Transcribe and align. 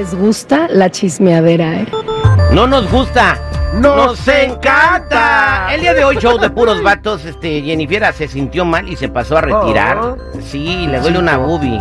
les 0.00 0.14
gusta 0.14 0.66
la 0.70 0.90
chismeadera, 0.90 1.80
¿eh? 1.80 1.86
No 2.54 2.66
nos 2.66 2.90
gusta. 2.90 3.38
¡Nos 3.74 4.26
encanta! 4.28 5.74
El 5.74 5.82
día 5.82 5.92
de 5.92 6.04
hoy, 6.04 6.16
show 6.16 6.38
de 6.38 6.48
puros 6.48 6.82
vatos, 6.82 7.26
este, 7.26 7.60
Jennifer 7.60 8.10
se 8.14 8.26
sintió 8.26 8.64
mal 8.64 8.88
y 8.88 8.96
se 8.96 9.10
pasó 9.10 9.36
a 9.36 9.42
retirar. 9.42 9.98
Oh. 9.98 10.16
Sí, 10.40 10.86
le 10.86 11.00
duele 11.00 11.18
una 11.18 11.36
boobie. 11.36 11.78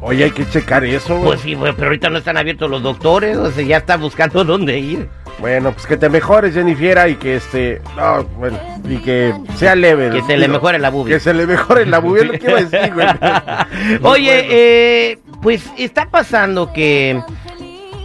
Oye, 0.00 0.24
hay 0.24 0.30
que 0.30 0.48
checar 0.48 0.86
eso. 0.86 1.20
Pues 1.22 1.42
sí, 1.42 1.54
pero 1.54 1.88
ahorita 1.88 2.08
no 2.08 2.16
están 2.16 2.38
abiertos 2.38 2.70
los 2.70 2.82
doctores, 2.82 3.36
o 3.36 3.50
sea, 3.50 3.62
ya 3.62 3.76
está 3.76 3.98
buscando 3.98 4.42
dónde 4.46 4.78
ir. 4.78 5.10
Bueno, 5.40 5.72
pues 5.72 5.86
que 5.86 5.96
te 5.96 6.08
mejores, 6.10 6.54
Jennifer, 6.54 7.08
y 7.08 7.16
que 7.16 7.36
este. 7.36 7.80
No, 7.96 8.24
bueno, 8.38 8.58
y 8.84 8.98
que 8.98 9.34
sea 9.56 9.74
leve. 9.74 10.10
Que 10.10 10.22
se 10.22 10.36
le 10.36 10.48
mejore 10.48 10.78
la 10.78 10.90
boobie. 10.90 11.14
Que 11.14 11.20
se 11.20 11.32
le 11.32 11.46
mejore 11.46 11.86
la 11.86 11.96
es 11.98 12.02
lo 12.04 12.32
que 12.32 12.40
iba 12.46 12.58
a 12.58 12.62
decir, 12.64 12.94
güey. 12.94 13.06
Oye, 14.02 14.34
Bueno. 14.36 14.48
eh, 14.50 15.18
pues 15.40 15.64
está 15.78 16.06
pasando 16.10 16.72
que 16.72 17.22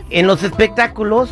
en 0.09 0.27
los 0.27 0.43
espectáculos, 0.43 1.29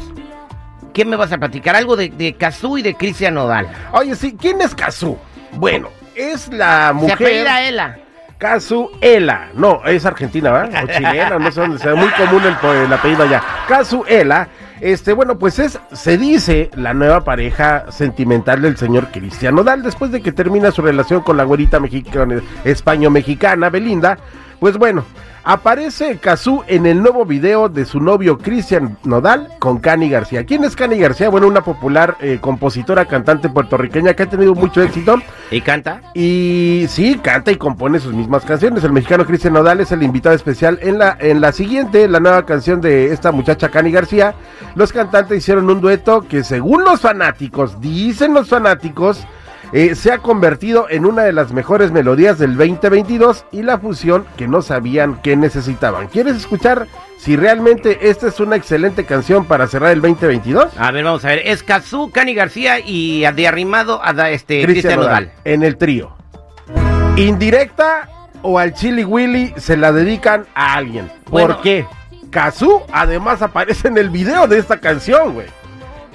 ¿qué 0.93 1.05
me 1.05 1.15
vas 1.15 1.31
a 1.31 1.37
platicar? 1.37 1.75
Algo 1.77 1.95
de, 1.95 2.09
de 2.09 2.33
Cazú 2.33 2.77
y 2.77 2.81
de 2.81 2.95
Cristian 2.95 3.35
Nodal. 3.35 3.67
Oye, 3.93 4.15
sí, 4.15 4.35
¿quién 4.39 4.59
es 4.61 4.75
Kazu? 4.75 5.17
Bueno, 5.53 5.87
es 6.15 6.49
la 6.49 6.87
Se 6.89 6.93
mujer. 6.95 7.13
apellida 7.13 7.63
Ela. 7.63 7.97
Cazuela. 8.37 9.47
No, 9.53 9.81
es 9.85 10.05
argentina, 10.05 10.51
¿verdad? 10.51 10.83
O 10.83 10.87
chilena, 10.87 11.39
no 11.39 11.49
sé 11.49 11.61
dónde 11.61 11.79
sea. 11.79 11.95
Muy 11.95 12.09
común 12.09 12.41
el, 12.43 12.83
el 12.85 12.91
apellido 12.93 13.23
allá. 13.23 13.41
Cazuela. 13.69 14.49
Este, 14.83 15.13
bueno, 15.13 15.39
pues 15.39 15.59
es, 15.59 15.79
se 15.93 16.17
dice, 16.17 16.69
la 16.75 16.93
nueva 16.93 17.23
pareja 17.23 17.89
sentimental 17.89 18.61
del 18.61 18.75
señor 18.75 19.11
Cristian 19.13 19.55
Nodal, 19.55 19.81
después 19.81 20.11
de 20.11 20.21
que 20.21 20.33
termina 20.33 20.71
su 20.71 20.81
relación 20.81 21.21
con 21.21 21.37
la 21.37 21.45
güerita 21.45 21.79
mexicana, 21.79 22.41
españo-mexicana, 22.65 23.69
Belinda. 23.69 24.17
Pues 24.59 24.77
bueno, 24.77 25.05
aparece 25.43 26.17
Cazú 26.17 26.63
en 26.67 26.85
el 26.85 27.01
nuevo 27.01 27.25
video 27.25 27.69
de 27.69 27.85
su 27.85 27.99
novio 27.99 28.37
Cristian 28.37 28.97
Nodal 29.03 29.49
con 29.59 29.79
Cani 29.79 30.09
García. 30.09 30.45
¿Quién 30.45 30.63
es 30.63 30.75
Cani 30.75 30.97
García? 30.97 31.29
Bueno, 31.29 31.47
una 31.47 31.63
popular 31.63 32.17
eh, 32.21 32.39
compositora, 32.41 33.05
cantante 33.05 33.49
puertorriqueña 33.49 34.13
que 34.13 34.23
ha 34.23 34.29
tenido 34.29 34.55
mucho 34.55 34.81
éxito. 34.81 35.17
¿Y 35.51 35.61
canta? 35.61 36.01
Y 36.13 36.85
sí, 36.89 37.19
canta 37.21 37.51
y 37.51 37.57
compone 37.57 37.99
sus 37.99 38.13
mismas 38.13 38.45
canciones. 38.45 38.83
El 38.83 38.93
mexicano 38.93 39.25
Cristian 39.25 39.53
Nodal 39.53 39.81
es 39.81 39.91
el 39.91 40.03
invitado 40.03 40.35
especial 40.35 40.79
en 40.81 40.97
la, 40.97 41.17
en 41.19 41.41
la 41.41 41.51
siguiente, 41.51 42.07
la 42.07 42.19
nueva 42.19 42.45
canción 42.45 42.81
de 42.81 43.11
esta 43.11 43.31
muchacha 43.31 43.69
Cani 43.69 43.91
García. 43.91 44.35
Los 44.75 44.93
cantantes 44.93 45.39
hicieron 45.39 45.69
un 45.69 45.81
dueto 45.81 46.21
que 46.21 46.43
según 46.43 46.83
los 46.83 47.01
fanáticos, 47.01 47.79
dicen 47.81 48.33
los 48.33 48.49
fanáticos, 48.49 49.25
eh, 49.73 49.95
se 49.95 50.11
ha 50.11 50.19
convertido 50.19 50.87
en 50.89 51.05
una 51.05 51.23
de 51.23 51.33
las 51.33 51.51
mejores 51.51 51.91
melodías 51.91 52.37
del 52.39 52.55
2022 52.55 53.45
y 53.51 53.63
la 53.63 53.79
fusión 53.79 54.25
que 54.37 54.47
no 54.47 54.61
sabían 54.61 55.21
que 55.21 55.35
necesitaban. 55.35 56.07
¿Quieres 56.07 56.35
escuchar 56.37 56.87
si 57.17 57.35
realmente 57.35 58.09
esta 58.09 58.27
es 58.27 58.39
una 58.39 58.55
excelente 58.55 59.03
canción 59.05 59.45
para 59.45 59.65
cerrar 59.67 59.91
el 59.91 60.01
2022? 60.01 60.77
A 60.77 60.91
ver, 60.91 61.03
vamos 61.03 61.25
a 61.25 61.29
ver. 61.29 61.41
Es 61.45 61.63
Cazú, 61.63 62.11
Cani 62.11 62.33
García 62.35 62.79
y 62.79 63.21
de 63.33 63.47
arrimado 63.47 63.99
a 64.03 64.13
da- 64.13 64.29
este, 64.29 64.63
Cristian 64.63 64.99
Nodal. 64.99 65.31
en 65.43 65.63
el 65.63 65.77
trío. 65.77 66.15
Indirecta 67.17 68.09
o 68.41 68.59
al 68.59 68.73
Chili 68.73 69.03
Willy 69.03 69.53
se 69.57 69.77
la 69.77 69.91
dedican 69.91 70.45
a 70.55 70.73
alguien. 70.75 71.09
¿Por 71.29 71.61
qué? 71.61 71.85
Kazú 72.29 72.81
además 72.91 73.41
aparece 73.41 73.87
en 73.87 73.97
el 73.97 74.09
video 74.09 74.47
de 74.47 74.57
esta 74.57 74.79
canción, 74.79 75.33
güey. 75.33 75.47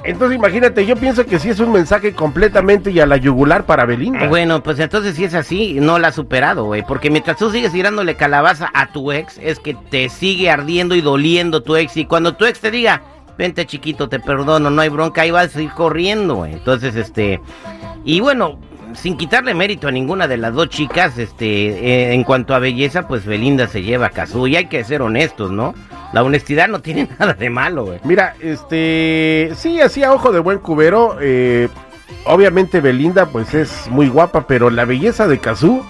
Entonces 0.05 0.37
imagínate, 0.37 0.87
yo 0.87 0.97
pienso 0.97 1.27
que 1.27 1.39
sí 1.39 1.51
es 1.51 1.61
un 1.61 1.73
mensaje 1.73 2.13
completamente 2.15 2.91
y 2.91 3.01
a 3.01 3.07
la 3.07 3.17
yugular 3.17 3.65
para 3.65 3.85
Belinda. 3.85 4.29
Bueno, 4.29 4.63
pues 4.63 4.79
entonces 4.79 5.17
si 5.17 5.25
es 5.25 5.35
así, 5.35 5.79
no 5.81 5.99
la 5.99 6.09
ha 6.09 6.13
superado, 6.13 6.65
güey. 6.65 6.83
Porque 6.83 7.11
mientras 7.11 7.37
tú 7.37 7.51
sigues 7.51 7.73
tirándole 7.73 8.15
calabaza 8.15 8.71
a 8.75 8.93
tu 8.93 9.13
ex, 9.13 9.39
es 9.43 9.59
que 9.59 9.75
te 9.75 10.09
sigue 10.09 10.51
ardiendo 10.51 10.95
y 10.95 11.01
doliendo 11.01 11.63
tu 11.63 11.77
ex. 11.77 11.97
Y 11.97 12.07
cuando 12.07 12.37
tu 12.37 12.45
ex 12.47 12.61
te 12.61 12.71
diga, 12.71 13.03
vente 13.37 13.67
chiquito, 13.67 14.09
te 14.09 14.21
perdono, 14.21 14.71
no 14.71 14.81
hay 14.81 14.89
bronca, 14.89 15.23
ahí 15.23 15.31
vas 15.31 15.55
a 15.55 15.63
ir 15.63 15.71
corriendo, 15.71 16.37
güey. 16.37 16.53
Entonces, 16.53 16.95
este... 16.97 17.41
Y 18.05 18.21
bueno, 18.21 18.59
sin 18.95 19.17
quitarle 19.17 19.53
mérito 19.53 19.89
a 19.89 19.93
ninguna 19.93 20.29
de 20.29 20.39
las 20.39 20.55
dos 20.55 20.69
chicas, 20.69 21.19
este... 21.19 21.45
eh, 21.47 22.13
en 22.15 22.25
cuanto 22.25 22.55
a 22.55 22.61
belleza, 22.61 23.07
pues 23.07 23.27
Belinda 23.27 23.67
se 23.67 23.83
lleva 23.83 24.07
a 24.07 24.11
Cazú. 24.11 24.47
Y 24.47 24.57
hay 24.57 24.67
que 24.67 24.83
ser 24.85 25.03
honestos, 25.03 25.51
¿no? 25.51 25.75
La 26.13 26.23
honestidad 26.23 26.69
no 26.69 26.81
tiene 26.81 27.09
nada 27.19 27.35
de 27.35 27.51
malo, 27.51 27.85
güey. 27.85 28.01
Mira, 28.05 28.35
este, 28.41 29.53
sí, 29.57 29.81
así 29.81 30.03
a 30.05 30.13
ojo 30.13 30.33
de 30.33 30.39
buen 30.39 30.59
cubero, 30.59 31.17
eh, 31.21 31.69
obviamente 32.25 32.81
Belinda 32.81 33.27
pues 33.27 33.55
es 33.55 33.89
muy 33.89 34.09
guapa, 34.09 34.47
pero 34.47 34.71
la 34.71 34.85
belleza 34.85 35.27
de 35.27 35.39
Kazú 35.39 35.85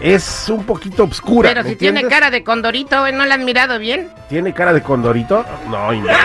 es 0.00 0.48
un 0.48 0.64
poquito 0.64 1.04
obscura. 1.04 1.48
Pero 1.48 1.62
¿me 1.62 1.70
si 1.70 1.76
tiene 1.76 2.04
cara 2.04 2.30
de 2.30 2.42
condorito, 2.42 3.00
güey, 3.00 3.12
¿no 3.12 3.24
la 3.24 3.36
has 3.36 3.40
mirado 3.40 3.78
bien? 3.78 4.08
¿Tiene 4.28 4.52
cara 4.52 4.72
de 4.72 4.82
condorito? 4.82 5.44
No, 5.70 5.92
inventes. 5.92 6.18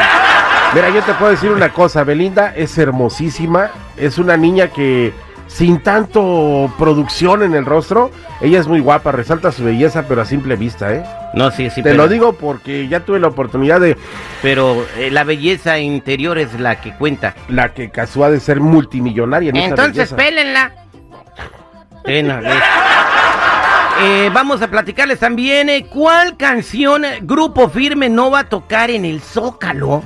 Mira, 0.74 0.90
yo 0.90 1.02
te 1.02 1.14
puedo 1.14 1.31
decir 1.31 1.52
una 1.52 1.72
cosa, 1.72 2.03
Belinda 2.03 2.53
es 2.56 2.78
hermosísima, 2.78 3.72
es 3.96 4.18
una 4.18 4.35
niña 4.35 4.68
que 4.68 5.14
sin 5.47 5.81
tanto 5.81 6.72
producción 6.78 7.41
en 7.41 7.56
el 7.56 7.66
rostro, 7.66 8.12
ella 8.41 8.59
es 8.59 8.68
muy 8.68 8.81
guapa, 8.81 9.12
resalta 9.12 9.52
su 9.52 9.64
belleza, 9.64 10.06
pero 10.08 10.22
a 10.22 10.25
simple 10.25 10.56
vista, 10.58 10.94
¿eh? 10.94 11.03
No, 11.37 11.51
sí, 11.51 11.69
sí. 11.69 11.81
te 11.81 11.83
pero- 11.91 11.95
lo 12.03 12.07
digo 12.07 12.33
porque 12.33 12.87
ya 12.87 13.01
tuve 13.01 13.19
la 13.19 13.27
oportunidad 13.27 13.79
de 13.79 13.95
Pero 14.41 14.85
eh, 14.97 15.09
la 15.11 15.23
belleza 15.23 15.79
interior 15.79 16.37
es 16.37 16.59
la 16.59 16.81
que 16.81 16.93
cuenta. 16.93 17.35
la 17.49 17.73
que 17.73 17.89
casó 17.89 18.23
ha 18.23 18.29
de 18.29 18.39
ser 18.39 18.59
multimillonaria 18.59 19.49
en 19.49 19.57
Entonces, 19.57 20.13
pélenla. 20.13 20.73
Eh. 22.05 22.23
Eh, 23.99 24.29
vamos 24.31 24.61
a 24.61 24.67
platicarles 24.69 25.19
también 25.19 25.69
eh, 25.69 25.87
cuál 25.89 26.37
canción 26.37 27.03
eh, 27.03 27.19
Grupo 27.21 27.67
Firme 27.67 28.09
no 28.09 28.29
va 28.29 28.39
a 28.41 28.43
tocar 28.49 28.91
en 28.91 29.05
el 29.05 29.21
Zócalo. 29.21 30.03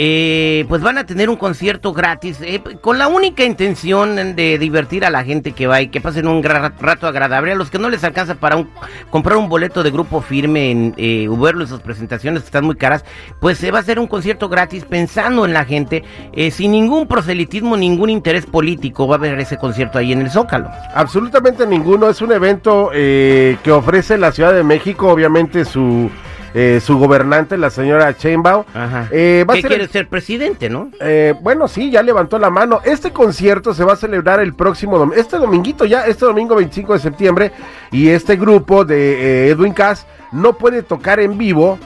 Eh, 0.00 0.64
pues 0.68 0.80
van 0.80 0.96
a 0.96 1.06
tener 1.06 1.28
un 1.28 1.34
concierto 1.34 1.92
gratis 1.92 2.38
eh, 2.40 2.62
con 2.80 2.98
la 2.98 3.08
única 3.08 3.42
intención 3.44 4.36
de 4.36 4.56
divertir 4.56 5.04
a 5.04 5.10
la 5.10 5.24
gente 5.24 5.50
que 5.50 5.66
va 5.66 5.80
y 5.82 5.88
que 5.88 6.00
pasen 6.00 6.28
un 6.28 6.40
rato 6.44 7.08
agradable. 7.08 7.50
A 7.50 7.56
los 7.56 7.68
que 7.68 7.80
no 7.80 7.88
les 7.90 8.04
alcanza 8.04 8.36
para 8.36 8.54
un- 8.54 8.70
comprar 9.10 9.36
un 9.36 9.48
boleto 9.48 9.82
de 9.82 9.90
grupo 9.90 10.20
firme 10.20 10.70
en 10.70 10.94
eh, 10.98 11.26
verlo 11.28 11.66
sus 11.66 11.80
presentaciones 11.80 12.42
que 12.42 12.46
están 12.46 12.64
muy 12.64 12.76
caras, 12.76 13.04
pues 13.40 13.58
se 13.58 13.72
va 13.72 13.78
a 13.78 13.80
hacer 13.80 13.98
un 13.98 14.06
concierto 14.06 14.48
gratis 14.48 14.84
pensando 14.84 15.44
en 15.44 15.52
la 15.52 15.64
gente, 15.64 16.04
eh, 16.32 16.52
sin 16.52 16.70
ningún 16.70 17.08
proselitismo, 17.08 17.76
ningún 17.76 18.08
interés 18.10 18.46
político. 18.46 19.08
Va 19.08 19.16
a 19.16 19.18
haber 19.18 19.40
ese 19.40 19.56
concierto 19.56 19.98
ahí 19.98 20.12
en 20.12 20.20
el 20.20 20.30
Zócalo. 20.30 20.70
Absolutamente 20.94 21.66
ninguno. 21.66 22.08
Es 22.08 22.22
un 22.22 22.30
evento 22.30 22.90
eh, 22.94 23.56
que 23.64 23.72
ofrece 23.72 24.16
la 24.16 24.30
Ciudad 24.30 24.54
de 24.54 24.62
México, 24.62 25.08
obviamente 25.08 25.64
su 25.64 26.08
eh, 26.54 26.80
su 26.84 26.98
gobernante, 26.98 27.56
la 27.56 27.70
señora 27.70 28.12
Sheinbaum. 28.12 28.64
Ajá. 28.74 29.08
Eh, 29.10 29.44
va 29.48 29.54
a 29.54 29.56
¿Qué 29.56 29.62
ser 29.62 29.70
quiere 29.70 29.88
ser 29.88 30.08
presidente, 30.08 30.68
no? 30.68 30.90
Eh, 31.00 31.34
bueno, 31.40 31.68
sí, 31.68 31.90
ya 31.90 32.02
levantó 32.02 32.38
la 32.38 32.50
mano. 32.50 32.80
Este 32.84 33.12
concierto 33.12 33.74
se 33.74 33.84
va 33.84 33.94
a 33.94 33.96
celebrar 33.96 34.40
el 34.40 34.54
próximo 34.54 34.98
domingo, 34.98 35.20
este 35.20 35.38
dominguito 35.38 35.84
ya, 35.84 36.06
este 36.06 36.24
domingo 36.24 36.54
25 36.56 36.94
de 36.94 36.98
septiembre. 36.98 37.52
Y 37.90 38.08
este 38.08 38.36
grupo 38.36 38.84
de 38.84 39.46
eh, 39.46 39.50
Edwin 39.50 39.72
Cass 39.72 40.06
no 40.32 40.54
puede 40.54 40.82
tocar 40.82 41.20
en 41.20 41.38
vivo 41.38 41.78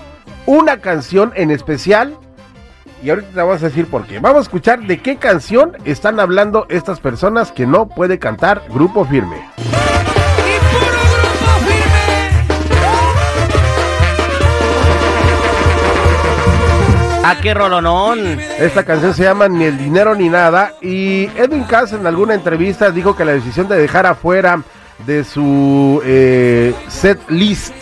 una 0.47 0.79
canción 0.79 1.33
en 1.35 1.51
especial. 1.51 2.17
Y 3.03 3.11
ahorita 3.11 3.31
te 3.31 3.37
vamos 3.37 3.63
a 3.63 3.67
decir 3.67 3.87
por 3.87 4.07
qué. 4.07 4.21
Vamos 4.21 4.39
a 4.39 4.43
escuchar 4.43 4.87
de 4.87 4.99
qué 4.99 5.17
canción 5.17 5.73
están 5.85 6.21
hablando 6.21 6.67
estas 6.69 7.01
personas 7.01 7.51
que 7.51 7.67
no 7.67 7.89
puede 7.89 8.21
cantar 8.21 8.63
Grupo 8.69 9.05
Firme. 9.05 9.39
¿A 17.25 17.37
qué 17.41 17.55
rolonón? 17.55 18.19
Esta 18.59 18.85
canción 18.85 19.15
se 19.15 19.23
llama 19.23 19.49
Ni 19.49 19.65
el 19.65 19.79
dinero 19.79 20.15
ni 20.15 20.29
nada 20.29 20.73
y 20.83 21.31
Edwin 21.37 21.63
Cass 21.65 21.93
en 21.93 22.05
alguna 22.07 22.35
entrevista 22.35 22.91
dijo 22.91 23.15
que 23.15 23.25
la 23.25 23.33
decisión 23.33 23.69
de 23.69 23.79
dejar 23.79 24.07
afuera 24.07 24.61
de 25.07 25.23
su 25.23 26.03
eh, 26.05 26.75
set 26.89 27.21
list 27.29 27.75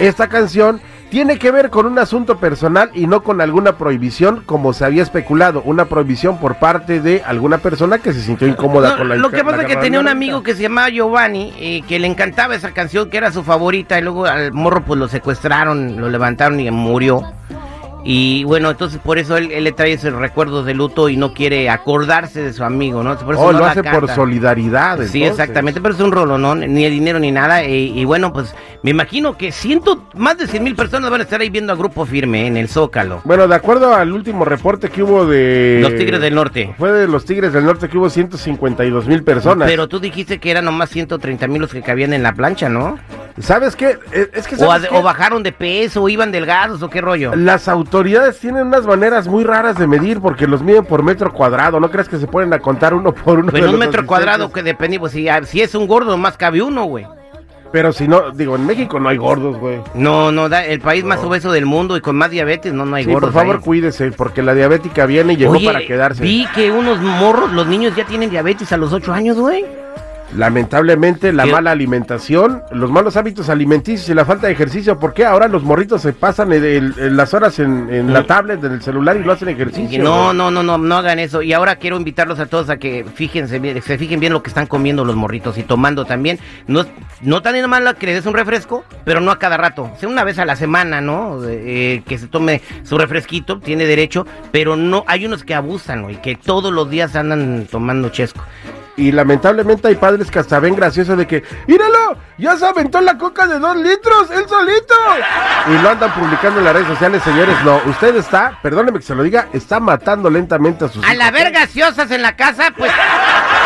esta 0.00 0.28
canción 0.28 0.80
tiene 1.08 1.38
que 1.38 1.50
ver 1.50 1.70
con 1.70 1.86
un 1.86 1.98
asunto 1.98 2.38
personal 2.38 2.90
y 2.94 3.06
no 3.06 3.22
con 3.22 3.40
alguna 3.40 3.76
prohibición 3.76 4.42
como 4.44 4.72
se 4.72 4.84
había 4.84 5.02
especulado, 5.02 5.62
una 5.62 5.84
prohibición 5.84 6.38
por 6.38 6.56
parte 6.56 7.00
de 7.00 7.22
alguna 7.24 7.58
persona 7.58 7.98
que 7.98 8.12
se 8.12 8.22
sintió 8.22 8.48
incómoda 8.48 8.90
No, 8.90 8.98
con 8.98 9.08
la 9.08 9.16
lo 9.16 9.30
que 9.30 9.44
pasa 9.44 9.62
es 9.62 9.66
que 9.68 9.76
tenía 9.76 10.00
un 10.00 10.08
amigo 10.08 10.42
que 10.42 10.54
se 10.54 10.62
llamaba 10.62 10.88
Giovanni, 10.88 11.52
eh, 11.58 11.82
que 11.86 11.98
le 11.98 12.06
encantaba 12.06 12.54
esa 12.54 12.70
canción, 12.70 13.10
que 13.10 13.16
era 13.18 13.32
su 13.32 13.42
favorita, 13.42 13.98
y 13.98 14.02
luego 14.02 14.26
al 14.26 14.52
morro 14.52 14.84
pues 14.84 14.98
lo 15.00 15.08
secuestraron, 15.08 16.00
lo 16.00 16.08
levantaron 16.08 16.60
y 16.60 16.70
murió. 16.70 17.24
Y 18.04 18.44
bueno, 18.44 18.70
entonces 18.70 18.98
por 18.98 19.18
eso 19.18 19.36
él, 19.36 19.50
él 19.52 19.64
le 19.64 19.72
trae 19.72 19.92
esos 19.92 20.12
recuerdos 20.12 20.64
de 20.66 20.74
luto 20.74 21.08
y 21.08 21.16
no 21.16 21.32
quiere 21.34 21.68
acordarse 21.68 22.42
de 22.42 22.52
su 22.52 22.64
amigo, 22.64 23.02
¿no? 23.02 23.16
Por 23.18 23.34
eso 23.34 23.42
Oh, 23.44 23.52
no 23.52 23.58
lo 23.58 23.66
hace 23.66 23.82
por 23.82 24.08
solidaridad. 24.08 25.00
Sí, 25.06 25.22
exactamente, 25.24 25.80
pero 25.80 25.94
es 25.94 26.00
un 26.00 26.12
rolonón, 26.12 26.60
ni 26.72 26.84
el 26.84 26.92
dinero 26.92 27.18
ni 27.18 27.30
nada. 27.30 27.62
eh, 27.62 27.76
y 27.94 28.04
bueno, 28.04 28.32
pues 28.32 28.54
me 28.82 28.90
imagino 28.90 29.36
que 29.36 29.52
ciento, 29.52 30.04
más 30.14 30.38
de 30.38 30.46
100 30.46 30.62
mil 30.64 30.74
personas 30.74 31.10
van 31.10 31.20
a 31.20 31.24
estar 31.24 31.40
ahí 31.40 31.50
viendo 31.50 31.72
a 31.72 31.76
Grupo 31.76 32.06
Firme 32.06 32.44
eh, 32.44 32.46
en 32.46 32.56
el 32.56 32.68
Zócalo. 32.68 33.20
Bueno, 33.24 33.46
de 33.46 33.54
acuerdo 33.54 33.94
al 33.94 34.12
último 34.12 34.44
reporte 34.44 34.88
que 34.88 35.02
hubo 35.02 35.26
de... 35.26 35.80
Los 35.82 35.94
Tigres 35.96 36.20
del 36.20 36.34
Norte. 36.34 36.74
Fue 36.78 36.92
de 36.92 37.06
los 37.06 37.24
Tigres 37.24 37.52
del 37.52 37.64
Norte 37.64 37.88
que 37.88 37.98
hubo 37.98 38.08
152 38.08 39.06
mil 39.06 39.22
personas. 39.22 39.68
Pero 39.68 39.88
tú 39.88 40.00
dijiste 40.00 40.38
que 40.38 40.50
eran 40.50 40.64
nomás 40.64 40.90
130 40.90 41.46
mil 41.48 41.60
los 41.60 41.72
que 41.72 41.82
cabían 41.82 42.12
en 42.12 42.22
la 42.22 42.32
plancha, 42.32 42.68
¿no? 42.68 42.98
¿Sabes 43.38 43.76
qué? 43.76 43.98
Eh, 44.12 44.30
Es 44.34 44.46
que 44.46 44.56
O, 44.56 44.58
¿sabes 44.58 44.84
a- 44.84 44.88
qué? 44.88 44.96
o 44.96 45.02
bajaron 45.02 45.42
de 45.42 45.52
peso, 45.52 46.02
o 46.02 46.08
iban 46.08 46.30
delgados, 46.32 46.82
o 46.82 46.90
qué 46.90 47.00
rollo. 47.00 47.34
Las 47.34 47.68
autoridades 47.68 48.38
tienen 48.38 48.66
unas 48.66 48.86
maneras 48.86 49.28
muy 49.28 49.44
raras 49.44 49.76
de 49.78 49.86
medir 49.86 50.20
porque 50.20 50.46
los 50.46 50.62
miden 50.62 50.84
por 50.84 51.02
metro 51.02 51.32
cuadrado. 51.32 51.80
¿No 51.80 51.90
crees 51.90 52.08
que 52.08 52.18
se 52.18 52.26
ponen 52.26 52.52
a 52.52 52.58
contar 52.58 52.92
uno 52.94 53.14
por 53.14 53.38
uno? 53.38 53.50
Bueno, 53.50 53.66
de 53.66 53.72
un 53.74 53.78
los 53.78 53.86
metro 53.86 54.06
cuadrado 54.06 54.52
que 54.52 54.62
depende, 54.62 54.98
pues 54.98 55.12
si, 55.12 55.26
si 55.46 55.62
es 55.62 55.74
un 55.74 55.86
gordo, 55.86 56.16
más 56.18 56.36
cabe 56.36 56.60
uno, 56.62 56.84
güey. 56.84 57.06
Pero 57.72 57.92
si 57.92 58.08
no, 58.08 58.32
digo, 58.32 58.56
en 58.56 58.66
México 58.66 58.98
no 58.98 59.08
hay 59.08 59.16
gordos, 59.16 59.56
güey. 59.56 59.80
No, 59.94 60.32
no, 60.32 60.48
da, 60.48 60.64
el 60.66 60.80
país 60.80 61.04
más 61.04 61.20
obeso 61.20 61.52
del 61.52 61.66
mundo 61.66 61.96
y 61.96 62.00
con 62.00 62.16
más 62.16 62.28
diabetes, 62.32 62.72
no, 62.72 62.84
no 62.84 62.96
hay 62.96 63.04
Sí, 63.04 63.12
gordos. 63.12 63.30
por 63.30 63.40
favor, 63.40 63.56
ahí. 63.58 63.62
cuídese, 63.62 64.10
porque 64.10 64.42
la 64.42 64.54
diabética 64.54 65.06
viene 65.06 65.34
y 65.34 65.36
llegó 65.36 65.52
Oye, 65.52 65.66
para 65.66 65.78
quedarse. 65.86 66.20
vi 66.24 66.48
que 66.52 66.72
unos 66.72 66.98
morros, 66.98 67.52
los 67.52 67.68
niños 67.68 67.94
ya 67.94 68.04
tienen 68.04 68.28
diabetes 68.28 68.72
a 68.72 68.76
los 68.76 68.92
8 68.92 69.12
años, 69.12 69.36
güey. 69.38 69.64
Lamentablemente, 70.36 71.32
la 71.32 71.44
¿Qué? 71.44 71.52
mala 71.52 71.70
alimentación, 71.70 72.62
los 72.72 72.90
malos 72.90 73.16
hábitos 73.16 73.48
alimenticios 73.48 74.08
y 74.08 74.14
la 74.14 74.24
falta 74.24 74.46
de 74.46 74.52
ejercicio. 74.52 74.98
¿Por 74.98 75.12
qué 75.12 75.24
ahora 75.24 75.48
los 75.48 75.62
morritos 75.62 76.02
se 76.02 76.12
pasan 76.12 76.52
el- 76.52 76.64
el- 76.64 76.94
el- 76.98 77.16
las 77.16 77.34
horas 77.34 77.58
en, 77.58 77.92
en 77.92 78.12
la 78.12 78.22
Mm. 78.22 78.26
tablet, 78.26 78.64
en 78.64 78.72
el 78.72 78.82
celular 78.82 79.16
y 79.16 79.24
no 79.24 79.32
hacen 79.32 79.48
ejercicio? 79.48 80.02
No, 80.02 80.32
no, 80.32 80.50
no, 80.50 80.62
no, 80.62 80.78
no 80.78 80.96
hagan 80.96 81.18
eso. 81.18 81.42
Y 81.42 81.52
ahora 81.52 81.76
quiero 81.76 81.96
invitarlos 81.96 82.38
a 82.40 82.46
todos 82.46 82.70
a 82.70 82.76
que 82.78 83.04
fíjense 83.14 83.58
bien, 83.58 83.80
se 83.82 83.98
fijen 83.98 84.20
bien 84.20 84.32
lo 84.32 84.42
que 84.42 84.50
están 84.50 84.66
comiendo 84.66 85.04
los 85.04 85.16
morritos 85.16 85.58
y 85.58 85.62
tomando 85.62 86.04
también. 86.04 86.38
No, 86.66 86.84
no 87.22 87.42
tan 87.42 87.60
malo 87.68 87.94
que 87.96 88.06
les 88.06 88.14
des 88.16 88.26
un 88.26 88.34
refresco, 88.34 88.84
pero 89.04 89.20
no 89.20 89.30
a 89.30 89.38
cada 89.38 89.56
rato. 89.56 89.90
Sea, 89.98 90.08
una 90.08 90.24
vez 90.24 90.38
a 90.38 90.44
la 90.44 90.56
semana, 90.56 91.00
¿no? 91.00 91.38
Eh, 91.46 92.02
que 92.06 92.18
se 92.18 92.26
tome 92.28 92.62
su 92.84 92.96
refresquito, 92.96 93.58
tiene 93.58 93.84
derecho, 93.86 94.26
pero 94.52 94.76
no, 94.76 95.04
hay 95.06 95.26
unos 95.26 95.44
que 95.44 95.54
abusan, 95.54 96.02
¿no? 96.02 96.10
Y 96.10 96.16
que 96.16 96.36
todos 96.36 96.72
los 96.72 96.88
días 96.88 97.16
andan 97.16 97.66
tomando 97.70 98.08
chesco. 98.10 98.42
Y 99.00 99.12
lamentablemente 99.12 99.88
hay 99.88 99.94
padres 99.94 100.30
que 100.30 100.38
hasta 100.40 100.60
ven 100.60 100.76
gracioso 100.76 101.16
de 101.16 101.26
que, 101.26 101.42
¡míralo! 101.66 102.18
¡Ya 102.36 102.54
se 102.56 102.66
aventó 102.66 103.00
la 103.00 103.16
coca 103.16 103.46
de 103.46 103.58
dos 103.58 103.74
litros! 103.76 104.30
¡Él 104.30 104.44
solito! 104.46 104.94
Y 105.68 105.82
lo 105.82 105.88
andan 105.88 106.12
publicando 106.12 106.58
en 106.58 106.66
las 106.66 106.74
redes 106.74 106.88
sociales, 106.88 107.22
señores. 107.22 107.56
No, 107.64 107.80
usted 107.86 108.14
está, 108.16 108.58
perdóneme 108.62 108.98
que 108.98 109.06
se 109.06 109.14
lo 109.14 109.22
diga, 109.22 109.48
está 109.54 109.80
matando 109.80 110.28
lentamente 110.28 110.84
a 110.84 110.88
sus 110.88 111.02
Al 111.02 111.14
hijos. 111.14 111.26
haber 111.28 111.50
gaseosas 111.50 112.10
en 112.10 112.20
la 112.20 112.36
casa, 112.36 112.72
pues, 112.76 112.92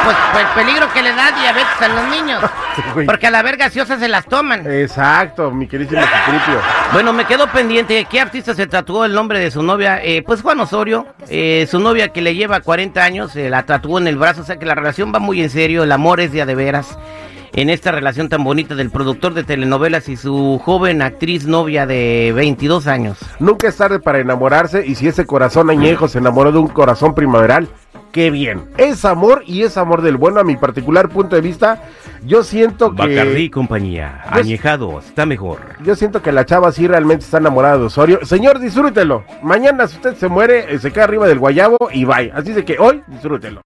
pues, 0.05 0.17
pues 0.33 0.45
el 0.45 0.65
peligro 0.65 0.93
que 0.93 1.03
le 1.03 1.13
da 1.15 1.33
diabetes 1.33 1.81
a 1.81 1.89
los 1.89 2.09
niños. 2.09 2.43
Porque 3.07 3.27
al 3.27 3.35
haber 3.35 3.57
gaseosas 3.57 4.01
se 4.01 4.09
las 4.09 4.27
toman. 4.27 4.71
Exacto, 4.71 5.51
mi 5.51 5.67
queridísimo 5.67 6.03
Citripio. 6.03 6.61
Bueno, 6.93 7.13
me 7.13 7.25
quedó 7.25 7.47
pendiente. 7.49 8.07
¿Qué 8.11 8.21
artista 8.21 8.55
se 8.55 8.67
tatuó 8.67 9.05
el 9.05 9.15
nombre 9.15 9.39
de 9.39 9.51
su 9.51 9.63
novia? 9.63 10.01
Eh, 10.03 10.23
pues 10.25 10.43
Juan 10.43 10.61
Osorio, 10.61 11.07
eh, 11.29 11.67
su 11.71 11.79
novia 11.79 12.09
que 12.09 12.23
le 12.23 12.35
lleva 12.35 12.61
40 12.61 13.03
años, 13.03 13.33
se 13.33 13.49
la 13.51 13.65
tatuó 13.65 13.99
en 13.99 14.09
el 14.09 14.17
brazo. 14.17 14.43
O 14.43 14.45
sea 14.45 14.57
que 14.57 14.67
la 14.67 14.75
relación 14.75 15.13
va 15.15 15.19
muy 15.19 15.43
en 15.43 15.51
serio, 15.51 15.83
el 15.83 15.93
amor 15.93 16.21
es 16.21 16.33
de 16.33 16.43
a 16.43 16.47
de 16.47 16.55
veras. 16.55 16.99
En 17.57 17.71
esta 17.71 17.93
relación 17.93 18.29
tan 18.29 18.43
bonita 18.43 18.75
del 18.75 18.91
productor 18.91 19.33
de 19.33 19.45
telenovelas 19.45 20.09
y 20.09 20.17
su 20.17 20.61
joven 20.65 21.03
actriz 21.03 21.47
novia 21.47 21.87
de 21.87 22.33
22 22.35 22.89
años. 22.89 23.19
Nunca 23.39 23.69
es 23.69 23.77
tarde 23.77 24.01
para 24.01 24.19
enamorarse 24.19 24.85
y 24.85 24.97
si 24.97 25.07
ese 25.07 25.25
corazón 25.25 25.71
añejo 25.71 26.09
se 26.09 26.19
enamoró 26.19 26.51
de 26.51 26.59
un 26.59 26.67
corazón 26.67 27.15
primaveral, 27.15 27.69
qué 28.15 28.31
bien. 28.31 28.67
Es 28.79 29.05
amor 29.05 29.43
y 29.45 29.65
es 29.65 29.77
amor 29.77 30.01
del 30.01 30.17
bueno. 30.17 30.39
A 30.39 30.45
mi 30.45 30.57
particular 30.57 31.09
punto 31.09 31.35
de 31.35 31.43
vista, 31.43 31.83
yo 32.25 32.45
siento 32.45 32.95
que... 32.95 33.51
compañía, 33.51 34.23
Pues- 34.31 34.45
añejado, 34.47 35.01
está 35.01 35.27
mejor. 35.27 35.59
Yo 35.83 35.97
siento 35.97 36.23
que 36.23 36.31
la 36.31 36.47
chava 36.47 36.71
sí 36.71 36.87
realmente 36.87 37.25
está 37.25 37.39
enamorada 37.39 37.77
de 37.77 37.85
Osorio. 37.87 38.25
Señor, 38.25 38.61
disfrútelo. 38.61 39.25
Mañana 39.43 39.89
si 39.89 39.97
usted 39.97 40.15
se 40.15 40.29
muere, 40.29 40.73
eh, 40.73 40.79
se 40.79 40.93
queda 40.93 41.05
arriba 41.05 41.27
del 41.27 41.41
guayabo 41.41 41.77
y 41.93 42.05
bye. 42.05 42.31
Así 42.33 42.53
de 42.53 42.65
que 42.65 42.79
hoy, 42.79 43.03
disfrútelo. 43.09 43.63